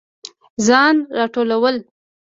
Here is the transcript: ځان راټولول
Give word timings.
ځان 0.67 0.95
راټولول 1.17 1.75